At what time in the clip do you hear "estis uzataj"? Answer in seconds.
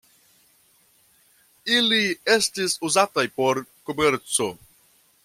2.37-3.27